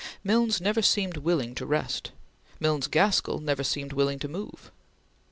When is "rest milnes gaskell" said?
1.63-3.37